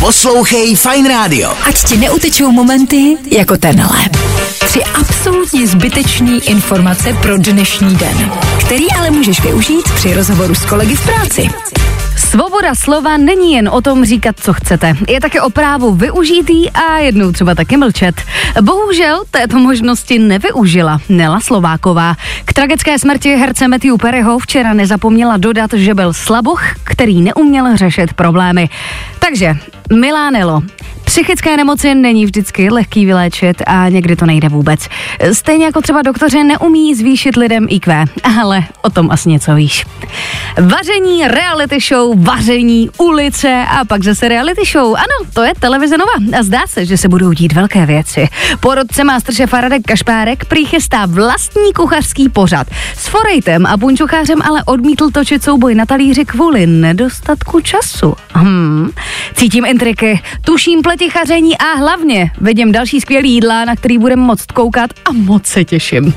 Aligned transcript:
Poslouchej 0.00 0.76
Fine 0.76 1.08
Radio. 1.08 1.52
Ať 1.68 1.84
ti 1.84 1.96
neutečou 1.96 2.50
momenty 2.52 3.16
jako 3.30 3.56
tenhle. 3.56 4.00
Tři 4.64 4.84
absolutně 4.84 5.66
zbytečný 5.66 6.40
informace 6.48 7.12
pro 7.22 7.38
dnešní 7.38 7.96
den, 7.96 8.32
který 8.60 8.92
ale 8.92 9.10
můžeš 9.10 9.40
využít 9.40 9.92
při 9.94 10.14
rozhovoru 10.14 10.54
s 10.54 10.64
kolegy 10.64 10.94
v 10.94 11.04
práci. 11.04 11.50
Svoboda 12.16 12.74
slova 12.74 13.16
není 13.16 13.52
jen 13.52 13.68
o 13.68 13.80
tom 13.80 14.04
říkat, 14.04 14.36
co 14.40 14.52
chcete. 14.52 14.94
Je 15.08 15.20
také 15.20 15.40
o 15.40 15.50
právu 15.50 15.94
využít 15.94 16.50
jí 16.50 16.70
a 16.70 16.98
jednou 16.98 17.32
třeba 17.32 17.54
taky 17.54 17.76
mlčet. 17.76 18.22
Bohužel 18.60 19.22
této 19.30 19.58
možnosti 19.58 20.18
nevyužila 20.18 21.00
Nela 21.08 21.40
Slováková. 21.40 22.16
K 22.44 22.52
tragické 22.52 22.98
smrti 22.98 23.36
herce 23.36 23.68
Matthew 23.68 23.96
Perryho 23.96 24.38
včera 24.38 24.72
nezapomněla 24.72 25.36
dodat, 25.36 25.70
že 25.72 25.94
byl 25.94 26.12
slaboch, 26.12 26.62
který 26.84 27.20
neuměl 27.20 27.76
řešit 27.76 28.14
problémy. 28.14 28.68
Takže, 29.18 29.56
milá 29.90 30.30
Nelo, 30.30 30.62
Psychické 31.10 31.56
nemoci 31.56 31.94
není 31.94 32.24
vždycky 32.24 32.70
lehký 32.70 33.06
vyléčit 33.06 33.62
a 33.66 33.88
někdy 33.88 34.16
to 34.16 34.26
nejde 34.26 34.48
vůbec. 34.48 34.88
Stejně 35.32 35.64
jako 35.64 35.80
třeba 35.80 36.02
doktoři 36.02 36.44
neumí 36.44 36.94
zvýšit 36.94 37.36
lidem 37.36 37.66
IQ, 37.70 38.04
ale 38.38 38.64
o 38.82 38.90
tom 38.90 39.10
asi 39.10 39.28
něco 39.28 39.54
víš. 39.54 39.86
Vaření, 40.60 41.28
reality 41.28 41.78
show, 41.80 42.24
vaření, 42.24 42.90
ulice 42.98 43.64
a 43.70 43.84
pak 43.84 44.02
zase 44.02 44.28
reality 44.28 44.62
show. 44.72 44.94
Ano, 44.94 45.30
to 45.34 45.42
je 45.42 45.52
televize 45.60 45.98
Nova 45.98 46.12
a 46.38 46.42
zdá 46.42 46.60
se, 46.66 46.86
že 46.86 46.96
se 46.96 47.08
budou 47.08 47.32
dít 47.32 47.52
velké 47.52 47.86
věci. 47.86 48.28
Porodce 48.60 49.04
Masterchef 49.04 49.52
Radek 49.52 49.82
Kašpárek 49.82 50.44
prý 50.44 50.64
chystá 50.64 51.06
vlastní 51.06 51.72
kuchařský 51.72 52.28
pořad. 52.28 52.66
S 52.96 53.08
Forejtem 53.08 53.66
a 53.66 53.76
Punčuchářem 53.76 54.42
ale 54.42 54.64
odmítl 54.64 55.10
točit 55.10 55.42
souboj 55.42 55.74
na 55.74 55.86
talíři 55.86 56.24
kvůli 56.24 56.66
nedostatku 56.66 57.60
času. 57.60 58.14
Hmm. 58.32 58.69
Cítím 59.34 59.64
intriky, 59.64 60.20
tuším 60.44 60.82
pletichaření 60.82 61.58
a 61.58 61.78
hlavně 61.78 62.30
vidím 62.40 62.72
další 62.72 63.00
skvělý 63.00 63.32
jídla, 63.32 63.64
na 63.64 63.76
který 63.76 63.98
budeme 63.98 64.22
moc 64.22 64.46
koukat 64.46 64.90
a 65.04 65.12
moc 65.12 65.46
se 65.46 65.64
těším. 65.64 66.14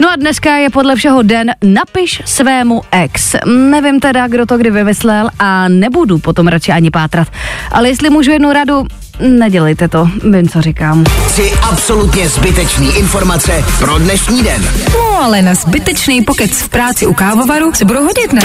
No 0.00 0.10
a 0.10 0.16
dneska 0.16 0.56
je 0.56 0.70
podle 0.70 0.96
všeho 0.96 1.22
den 1.22 1.50
napiš 1.64 2.22
svému 2.24 2.82
ex. 2.90 3.36
Nevím 3.46 4.00
teda, 4.00 4.28
kdo 4.28 4.46
to 4.46 4.58
kdy 4.58 4.70
vymyslel 4.70 5.30
a 5.38 5.68
nebudu 5.68 6.18
potom 6.18 6.48
radši 6.48 6.72
ani 6.72 6.90
pátrat. 6.90 7.28
Ale 7.72 7.88
jestli 7.88 8.10
můžu 8.10 8.30
jednu 8.30 8.52
radu, 8.52 8.86
nedělejte 9.20 9.88
to, 9.88 10.08
vím, 10.30 10.48
co 10.48 10.62
říkám. 10.62 11.04
Tři 11.04 11.52
absolutně 11.62 12.28
zbytečný 12.28 12.96
informace 12.96 13.64
pro 13.78 13.98
dnešní 13.98 14.42
den. 14.42 14.68
No 14.92 15.22
ale 15.22 15.42
na 15.42 15.54
zbytečný 15.54 16.22
pokec 16.22 16.50
v 16.50 16.68
práci 16.68 17.06
u 17.06 17.14
kávovaru 17.14 17.72
se 17.74 17.84
budou 17.84 18.04
hodit, 18.04 18.32
ne? 18.32 18.42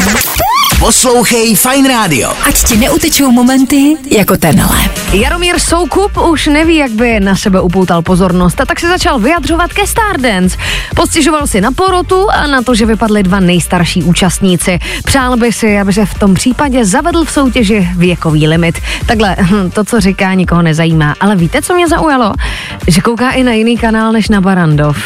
Poslouchej 0.79 1.55
Fine 1.55 1.89
Radio. 1.89 2.29
Ať 2.45 2.63
ti 2.63 2.77
neutečou 2.77 3.31
momenty 3.31 3.97
jako 4.17 4.37
tenhle. 4.37 4.77
Jaromír 5.13 5.59
Soukup 5.59 6.17
už 6.17 6.47
neví, 6.47 6.75
jak 6.75 6.91
by 6.91 7.19
na 7.19 7.35
sebe 7.35 7.61
upoutal 7.61 8.01
pozornost 8.01 8.61
a 8.61 8.65
tak 8.65 8.79
se 8.79 8.87
začal 8.87 9.19
vyjadřovat 9.19 9.73
ke 9.73 9.87
Stardance. 9.87 10.57
Postěžoval 10.95 11.47
si 11.47 11.61
na 11.61 11.71
porotu 11.71 12.31
a 12.31 12.47
na 12.47 12.61
to, 12.61 12.75
že 12.75 12.85
vypadly 12.85 13.23
dva 13.23 13.39
nejstarší 13.39 14.03
účastníci. 14.03 14.79
Přál 15.05 15.37
by 15.37 15.51
si, 15.51 15.79
aby 15.79 15.93
se 15.93 16.05
v 16.05 16.19
tom 16.19 16.33
případě 16.33 16.85
zavedl 16.85 17.25
v 17.25 17.31
soutěži 17.31 17.89
věkový 17.95 18.47
limit. 18.47 18.79
Takhle, 19.05 19.35
hm, 19.39 19.71
to, 19.71 19.83
co 19.83 19.99
říká, 19.99 20.33
nikoho 20.33 20.61
nezajímá. 20.61 21.15
Ale 21.19 21.35
víte, 21.35 21.61
co 21.61 21.73
mě 21.73 21.87
zaujalo? 21.87 22.33
Že 22.87 23.01
kouká 23.01 23.31
i 23.31 23.43
na 23.43 23.53
jiný 23.53 23.77
kanál 23.77 24.11
než 24.11 24.29
na 24.29 24.41
Barandov. 24.41 24.97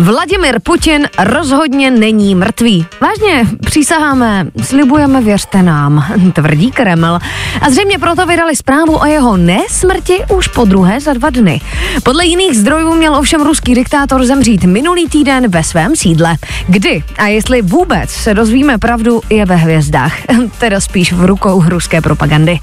Vladimir 0.00 0.60
Putin 0.62 1.08
rozhodně 1.18 1.90
není 1.90 2.34
mrtvý. 2.34 2.86
Vážně, 3.00 3.46
přísaháme, 3.66 4.46
slibujeme, 4.62 5.20
věřte 5.20 5.62
nám, 5.62 6.04
tvrdí 6.32 6.70
Kreml. 6.70 7.18
A 7.60 7.70
zřejmě 7.70 7.98
proto 7.98 8.26
vydali 8.26 8.56
zprávu 8.56 8.96
o 9.00 9.04
jeho 9.04 9.36
nesmrti 9.36 10.24
už 10.36 10.48
po 10.48 10.64
druhé 10.64 11.00
za 11.00 11.12
dva 11.12 11.30
dny. 11.30 11.60
Podle 12.02 12.26
jiných 12.26 12.58
zdrojů 12.58 12.94
měl 12.94 13.16
ovšem 13.16 13.42
ruský 13.42 13.74
diktátor 13.74 14.24
zemřít 14.24 14.64
minulý 14.64 15.08
týden 15.08 15.50
ve 15.50 15.62
svém 15.64 15.96
sídle. 15.96 16.36
Kdy 16.68 17.04
a 17.18 17.26
jestli 17.26 17.62
vůbec 17.62 18.10
se 18.10 18.34
dozvíme 18.34 18.78
pravdu, 18.78 19.20
je 19.30 19.44
ve 19.46 19.56
hvězdách. 19.56 20.14
Teda 20.58 20.80
spíš 20.80 21.12
v 21.12 21.24
rukou 21.24 21.64
ruské 21.68 22.00
propagandy. 22.00 22.58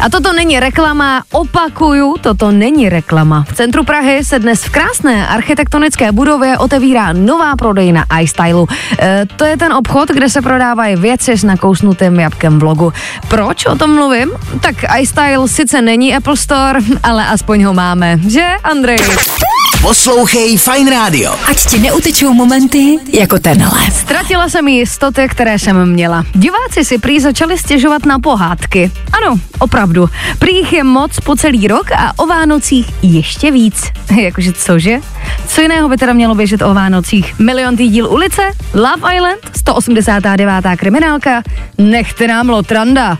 A 0.00 0.08
toto 0.10 0.32
není 0.32 0.60
reklama, 0.60 1.22
opakuju, 1.32 2.14
toto 2.20 2.50
není 2.50 2.88
reklama. 2.88 3.44
V 3.48 3.54
centru 3.54 3.84
Prahy 3.84 4.24
se 4.24 4.38
dnes 4.38 4.64
v 4.64 4.70
krásné 4.70 5.28
architektonické 5.28 6.12
budově 6.12 6.55
otevírá 6.58 7.12
nová 7.12 7.56
prodejna 7.56 8.04
iStylu. 8.20 8.66
E, 8.98 9.26
to 9.36 9.44
je 9.44 9.56
ten 9.56 9.72
obchod, 9.72 10.08
kde 10.08 10.28
se 10.28 10.42
prodávají 10.42 10.96
věci 10.96 11.32
s 11.36 11.44
nakousnutým 11.44 12.20
jabkem 12.20 12.58
v 12.58 12.62
logu. 12.62 12.92
Proč 13.28 13.66
o 13.66 13.76
tom 13.76 13.94
mluvím? 13.94 14.32
Tak 14.60 14.74
iStyle 15.00 15.48
sice 15.48 15.82
není 15.82 16.16
Apple 16.16 16.36
Store, 16.36 16.80
ale 17.02 17.26
aspoň 17.26 17.62
ho 17.62 17.72
máme, 17.74 18.18
že 18.28 18.46
Andrej? 18.64 19.45
Poslouchej 19.86 20.58
Fine 20.58 20.90
Radio. 20.90 21.30
Ať 21.46 21.66
ti 21.70 21.78
neutečou 21.78 22.34
momenty 22.34 22.98
jako 23.12 23.38
tenhle. 23.38 23.90
Ztratila 23.90 24.48
jsem 24.48 24.68
jistoty, 24.68 25.28
které 25.30 25.58
jsem 25.58 25.86
měla. 25.92 26.24
Diváci 26.34 26.84
si 26.84 26.98
prý 26.98 27.20
začali 27.20 27.58
stěžovat 27.58 28.06
na 28.06 28.18
pohádky. 28.18 28.90
Ano, 29.12 29.36
opravdu. 29.58 30.08
Prý 30.38 30.56
jich 30.56 30.72
je 30.72 30.84
moc 30.84 31.20
po 31.20 31.36
celý 31.36 31.68
rok 31.68 31.92
a 31.92 32.12
o 32.18 32.26
Vánocích 32.26 32.86
ještě 33.02 33.50
víc. 33.50 33.92
Jakože 34.20 34.52
cože? 34.52 35.00
Co 35.48 35.60
jiného 35.60 35.88
by 35.88 35.96
teda 35.96 36.12
mělo 36.12 36.34
běžet 36.34 36.62
o 36.62 36.74
Vánocích? 36.74 37.38
Miliontý 37.38 37.88
díl 37.88 38.06
ulice? 38.12 38.42
Love 38.74 39.16
Island? 39.16 39.55
189. 39.66 40.76
kriminálka? 40.76 41.42
Nechte 41.78 42.28
nám 42.28 42.48
Lotranda. 42.48 43.18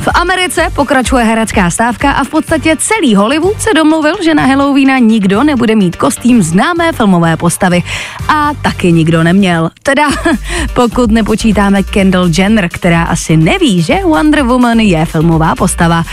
V 0.00 0.08
Americe 0.14 0.66
pokračuje 0.74 1.24
herecká 1.24 1.70
stávka 1.70 2.12
a 2.12 2.24
v 2.24 2.28
podstatě 2.28 2.76
celý 2.78 3.14
Hollywood 3.14 3.60
se 3.60 3.74
domluvil, 3.74 4.14
že 4.24 4.34
na 4.34 4.46
Halloweena 4.46 4.98
nikdo 4.98 5.42
nebude 5.42 5.74
mít 5.74 5.96
kostým 5.96 6.42
známé 6.42 6.92
filmové 6.92 7.36
postavy. 7.36 7.82
A 8.28 8.50
taky 8.62 8.92
nikdo 8.92 9.22
neměl. 9.22 9.70
Teda 9.82 10.08
pokud 10.74 11.10
nepočítáme 11.10 11.82
Kendall 11.82 12.28
Jenner, 12.38 12.68
která 12.68 13.02
asi 13.02 13.36
neví, 13.36 13.82
že 13.82 13.98
Wonder 14.04 14.42
Woman 14.42 14.80
je 14.80 15.04
filmová 15.04 15.54
postava. 15.54 16.04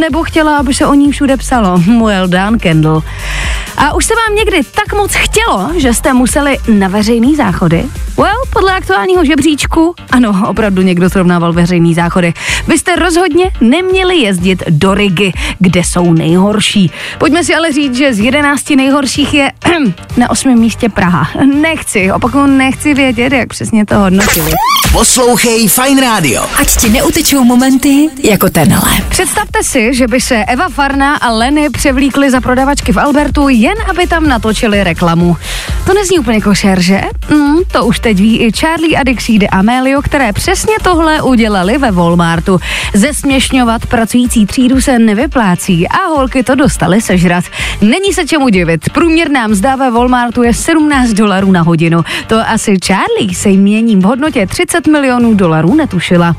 Nebo 0.00 0.22
chtěla, 0.22 0.58
aby 0.58 0.74
se 0.74 0.86
o 0.86 0.94
ní 0.94 1.12
všude 1.12 1.36
psalo. 1.36 1.82
Well 2.06 2.28
done, 2.28 2.58
Kendall. 2.58 3.02
A 3.76 3.94
už 3.94 4.04
se 4.04 4.14
vám 4.14 4.36
někdy 4.36 4.60
tak 4.62 4.92
moc 4.92 5.14
chtělo, 5.14 5.70
že 5.76 5.94
jste 5.94 6.12
museli 6.12 6.58
na 6.68 6.88
veřejný 6.88 7.36
záchody? 7.36 7.84
Well, 8.16 8.42
podle 8.52 8.74
aktuálního 8.74 9.24
žebříčku, 9.24 9.94
ano, 10.10 10.44
opravdu 10.48 10.82
někdo 10.82 11.10
srovnával 11.10 11.52
veřejný 11.52 11.94
záchody. 11.94 12.34
Vy 12.68 12.78
jste 12.78 12.96
rozhodně 12.96 13.50
neměli 13.60 14.16
jezdit 14.16 14.62
do 14.68 14.94
Rigi, 14.94 15.32
kde 15.58 15.84
jsou 15.84 16.12
nejhorší. 16.12 16.90
Pojďme 17.18 17.44
si 17.44 17.54
ale 17.54 17.72
říct, 17.72 17.94
že 17.96 18.14
z 18.14 18.18
11 18.20 18.70
nejhorších 18.70 19.34
je 19.34 19.52
na 20.16 20.30
osmém 20.30 20.58
místě 20.58 20.88
Praha. 20.88 21.28
Nechci, 21.54 22.12
opakuju, 22.12 22.46
nechci 22.46 22.94
vědět, 22.94 23.32
jak 23.32 23.48
přesně 23.48 23.86
to 23.86 23.98
hodnotili. 23.98 24.52
Poslouchej 24.92 25.68
Fine 25.68 26.00
Radio. 26.00 26.42
Ať 26.60 26.76
ti 26.76 26.88
neutečou 26.88 27.44
momenty 27.44 28.08
jako 28.22 28.50
tenhle. 28.50 28.90
Představte 29.08 29.62
si, 29.62 29.94
že 29.94 30.08
by 30.08 30.20
se 30.20 30.44
Eva 30.44 30.68
Farna 30.68 31.16
a 31.16 31.32
Leny 31.32 31.70
převlíkly 31.70 32.30
za 32.30 32.40
prodavačky 32.40 32.92
v 32.92 32.98
Albertu, 32.98 33.48
jen 33.66 33.78
aby 33.90 34.06
tam 34.06 34.30
natočili 34.30 34.78
reklamu. 34.86 35.34
To 35.86 35.94
nezní 35.94 36.18
úplně 36.18 36.40
košer, 36.40 36.80
že? 36.80 37.00
Mm, 37.30 37.56
to 37.72 37.84
už 37.84 38.00
teď 38.00 38.16
ví 38.16 38.38
i 38.38 38.52
Charlie 38.52 38.98
a 38.98 39.02
Dixie 39.02 39.38
de 39.38 39.46
Amelio, 39.46 40.02
které 40.02 40.32
přesně 40.32 40.74
tohle 40.82 41.22
udělali 41.22 41.78
ve 41.78 41.90
Walmartu. 41.90 42.60
Zesměšňovat 42.94 43.86
pracující 43.86 44.46
třídu 44.46 44.80
se 44.80 44.98
nevyplácí 44.98 45.88
a 45.88 46.06
holky 46.06 46.42
to 46.42 46.54
dostali 46.54 47.00
sežrat. 47.00 47.44
Není 47.80 48.12
se 48.12 48.26
čemu 48.26 48.48
divit. 48.48 48.90
Průměrná 48.90 49.46
mzda 49.46 49.76
ve 49.76 49.90
Walmartu 49.90 50.42
je 50.42 50.54
17 50.54 51.10
dolarů 51.10 51.52
na 51.52 51.62
hodinu. 51.62 52.04
To 52.26 52.48
asi 52.48 52.76
Charlie 52.86 53.34
se 53.34 53.48
mění 53.48 53.96
v 53.96 54.02
hodnotě 54.02 54.46
30 54.46 54.86
milionů 54.86 55.34
dolarů 55.34 55.74
netušila. 55.74 56.36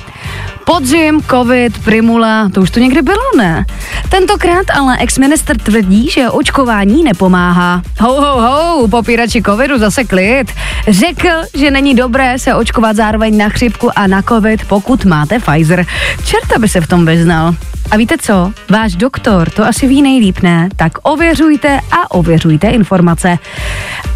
Podzim, 0.66 1.22
covid, 1.30 1.84
primula, 1.84 2.50
to 2.54 2.62
už 2.62 2.72
to 2.72 2.80
někdy 2.80 3.02
bylo, 3.02 3.24
ne? 3.38 3.66
Tentokrát 4.10 4.66
ale 4.74 4.98
ex-minister 4.98 5.58
tvrdí, 5.58 6.10
že 6.10 6.30
očkování 6.30 7.04
nepomáhá. 7.04 7.82
Ho, 8.00 8.22
ho, 8.22 8.42
ho, 8.42 8.88
popírači 8.88 9.37
covidu 9.42 9.78
zase 9.78 10.04
klid. 10.04 10.52
Řekl, 10.88 11.30
že 11.54 11.72
není 11.72 11.96
dobré 11.96 12.40
se 12.40 12.56
očkovat 12.56 12.96
zároveň 12.96 13.38
na 13.38 13.50
chřipku 13.50 14.00
a 14.00 14.08
na 14.08 14.22
covid, 14.22 14.66
pokud 14.66 15.06
máte 15.06 15.40
Pfizer. 15.40 15.86
Čerta 16.26 16.60
by 16.60 16.70
se 16.70 16.82
v 16.82 16.88
tom 16.88 17.06
vyznal. 17.06 17.56
A 17.92 17.98
víte 17.98 18.16
co? 18.22 18.52
Váš 18.70 18.96
doktor 18.96 19.50
to 19.50 19.66
asi 19.66 19.88
ví 19.88 20.02
nejlíp, 20.02 20.40
ne? 20.40 20.70
Tak 20.76 20.92
ověřujte 21.02 21.80
a 21.92 22.12
ověřujte 22.12 22.68
informace. 22.68 23.38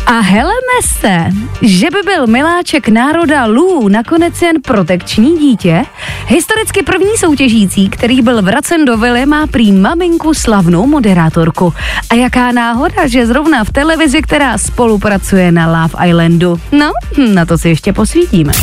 A 0.06 0.20
heleme 0.20 0.82
se, 1.00 1.26
že 1.62 1.92
by 1.92 1.98
byl 2.06 2.28
miláček 2.28 2.88
národa 2.88 3.46
Lů 3.46 3.88
nakonec 3.88 4.42
jen 4.42 4.62
protekční 4.62 5.38
dítě? 5.38 5.86
Historicky 6.28 6.84
první 6.84 7.18
soutěžící, 7.18 7.90
který 7.90 8.22
byl 8.22 8.42
vracen 8.42 8.86
do 8.86 8.98
vily, 8.98 9.26
má 9.26 9.48
prý 9.48 9.72
maminku 9.72 10.34
slavnou 10.34 10.88
moderátorku. 10.88 11.74
A 12.10 12.16
jaká 12.16 12.52
náhoda, 12.52 13.08
že 13.08 13.28
zrovna 13.28 13.64
v 13.64 13.72
televizi, 13.72 14.22
která 14.22 14.58
spolupracuje 14.58 15.52
na 15.52 15.68
Love 15.68 16.10
Islandu. 16.10 16.60
No, 16.72 16.92
na 17.34 17.46
to 17.46 17.58
si 17.58 17.70
ještě 17.70 17.94
posvítíme. 17.94 18.54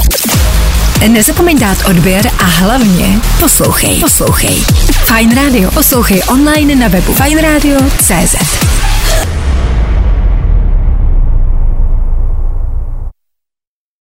Nezapomeň 1.08 1.58
dát 1.58 1.78
odběr 1.90 2.30
a 2.38 2.44
hlavně 2.44 3.20
poslouchej. 3.40 4.00
Poslouchej. 4.00 4.64
Fine 4.90 5.34
Radio. 5.34 5.70
Poslouchej 5.70 6.22
online 6.28 6.74
na 6.74 6.88
webu 6.88 7.12
fajnradio.cz. 7.12 8.77